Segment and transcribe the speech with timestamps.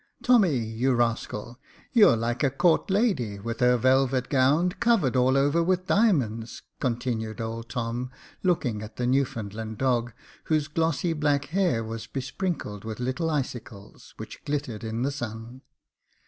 [0.23, 1.59] Tommy, you rascal,
[1.93, 7.39] you're like a court lady, with her velvet gownd, covered all over with diamonds," continued
[7.39, 8.09] old Tom,
[8.41, 10.11] looking at the Newfoundland dog,
[10.45, 15.61] whose glossy black hair was besprinkled with little icicles, which glittered in the sun.